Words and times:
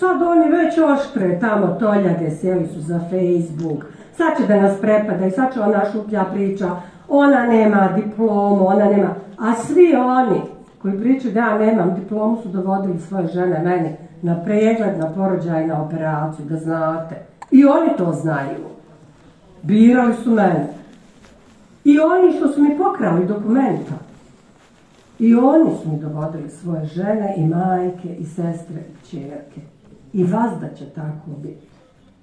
Sad 0.00 0.22
oni 0.22 0.50
već 0.50 0.78
oštre 0.78 1.38
tamo 1.40 1.66
toljage, 1.66 2.30
sjeli 2.30 2.66
su 2.66 2.80
za 2.80 2.98
Facebook. 2.98 3.84
Sad 4.16 4.36
će 4.36 4.46
da 4.46 4.62
nas 4.62 4.80
prepada 4.80 5.26
i 5.26 5.30
sad 5.30 5.54
će 5.54 5.60
ona 5.60 5.82
šuplja 5.92 6.24
priča. 6.24 6.70
Ona 7.08 7.46
nema 7.46 7.88
diplomu, 7.96 8.66
ona 8.66 8.84
nema... 8.84 9.14
A 9.38 9.54
svi 9.54 9.94
oni 9.94 10.40
koji 10.82 11.00
pričaju 11.00 11.34
da 11.34 11.40
ja 11.40 11.58
nemam 11.58 11.94
diplomu 11.94 12.38
su 12.42 12.48
dovodili 12.48 13.00
svoje 13.00 13.26
žene 13.26 13.60
meni 13.64 13.96
na 14.22 14.44
pregled, 14.44 14.98
na 14.98 15.10
porođaj, 15.10 15.66
na 15.66 15.82
operaciju, 15.82 16.46
da 16.46 16.56
znate. 16.56 17.16
I 17.50 17.64
oni 17.64 17.88
to 17.98 18.12
znaju. 18.12 18.64
Birali 19.62 20.14
su 20.14 20.30
mene. 20.30 20.66
I 21.84 21.98
oni 21.98 22.32
što 22.36 22.48
su 22.48 22.62
mi 22.62 22.78
pokrali 22.78 23.26
dokumenta. 23.26 23.94
I 25.18 25.34
oni 25.34 25.70
su 25.82 25.88
mi 25.88 25.98
dovodili 25.98 26.50
svoje 26.50 26.84
žene 26.84 27.34
i 27.36 27.46
majke 27.46 28.08
i 28.18 28.24
sestre 28.24 28.80
i 28.80 29.10
čerke. 29.10 29.60
I 30.12 30.24
vas 30.24 30.60
da 30.60 30.74
će 30.74 30.84
tako 30.84 31.30
biti. 31.42 31.66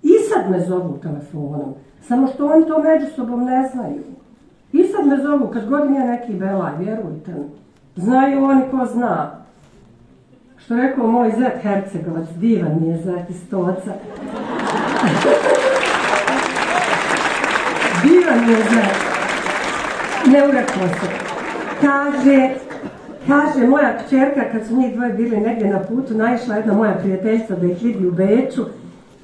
I 0.04 0.14
sad 0.30 0.52
me 0.52 0.66
zovu 0.66 1.00
telefonom. 1.02 1.74
Samo 2.02 2.28
što 2.28 2.48
oni 2.48 2.68
to 2.68 2.84
međusobom 2.84 3.44
ne 3.44 3.70
znaju. 3.74 4.04
I 4.74 4.84
sad 4.84 5.08
me 5.08 5.18
zovu 5.24 5.48
kad 5.54 5.70
god 5.70 5.92
je 5.92 6.06
neki 6.06 6.34
belaj, 6.34 6.78
vjerujte 6.80 7.32
mi. 7.32 7.50
Znaju 7.96 8.44
oni 8.44 8.62
ko 8.72 8.86
zna. 8.86 9.32
Što 10.58 10.76
rekao 10.76 11.08
moj 11.08 11.32
zet 11.38 11.62
Hercegovac, 11.62 12.30
divan 12.36 12.78
mi 12.82 12.88
je 12.88 12.98
zet 12.98 13.30
iz 13.30 13.42
Stoca. 13.48 13.94
divan 18.04 18.46
mi 18.46 18.52
je 18.52 18.58
zet. 18.58 19.18
Ne 20.32 20.48
urekao 20.48 20.88
se. 20.88 21.08
Kaže, 21.82 22.67
kaže 23.28 23.68
moja 23.68 23.98
kćerka 23.98 24.42
kad 24.52 24.68
su 24.68 24.76
njih 24.76 24.96
dvoje 24.96 25.14
bili 25.14 25.38
negdje 25.38 25.70
na 25.70 25.80
putu, 25.80 26.14
naišla 26.14 26.56
jedna 26.56 26.74
moja 26.74 26.94
prijateljica 26.94 27.56
da 27.56 27.66
ih 27.66 27.84
vidi 27.84 28.08
u 28.08 28.12
Beču 28.12 28.62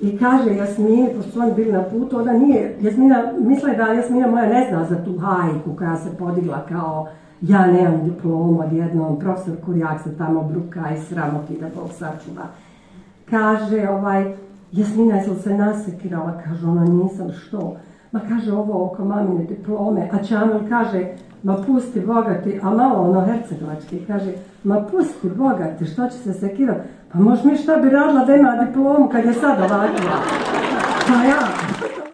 i 0.02 0.18
kaže 0.18 0.56
Jasmini, 0.56 1.10
pošto 1.16 1.32
su 1.32 1.40
oni 1.40 1.54
bili 1.54 1.72
na 1.72 1.84
putu, 1.84 2.20
ona 2.20 2.34
nije, 2.34 2.78
Jasmina, 2.82 3.24
misla 3.40 3.70
je 3.70 3.78
da 3.78 3.84
Jasmina 3.84 4.28
moja 4.28 4.46
ne 4.46 4.68
zna 4.70 4.86
za 4.86 5.06
tu 5.06 5.18
hajku 5.18 5.76
koja 5.78 5.98
se 5.98 6.18
podigla 6.18 6.66
kao 6.70 7.08
ja 7.42 7.68
nemam 7.68 8.04
diplomu 8.04 8.60
odjednom, 8.60 9.20
profesor 9.20 9.54
Kurjak 9.66 10.02
se 10.04 10.18
tamo 10.18 10.44
bruka 10.44 10.82
i 10.94 11.02
sramoti 11.02 11.58
da 11.62 11.68
Bog 11.76 11.90
sačuva. 11.92 12.44
Kaže, 13.30 13.90
ovaj, 13.90 14.34
Jasmina 14.72 15.16
je 15.16 15.24
se 15.24 15.58
nasekirala, 15.58 16.42
kaže 16.46 16.68
ona 16.68 16.86
nisam 16.86 17.32
što. 17.32 17.76
Ma 18.12 18.20
kaže 18.30 18.54
ovo 18.54 18.86
oko 18.86 19.06
mamine 19.06 19.44
diplome, 19.44 20.10
a 20.12 20.24
Čamil 20.24 20.60
kaže, 20.70 21.08
ma 21.44 21.56
pusti 21.56 22.00
bogati, 22.00 22.60
a 22.64 22.70
malo 22.70 23.10
ono 23.10 23.26
hercegovački, 23.26 24.06
kaže, 24.08 24.32
ma 24.64 24.82
pusti 24.92 25.30
bogati, 25.30 25.86
što 25.86 26.08
će 26.08 26.18
se 26.18 26.34
sekirati? 26.34 26.80
Pa 27.14 27.20
možeš 27.20 27.44
mi 27.44 27.58
šta 27.58 27.78
bi 27.78 27.90
radila 27.90 28.26
da 28.26 28.36
ima 28.36 28.66
diplomu 28.66 29.10
kad 29.10 29.26
je 29.26 29.34
sad 29.34 29.60
ovakva? 29.60 30.18
Pa 31.08 31.14
ja, 31.14 31.48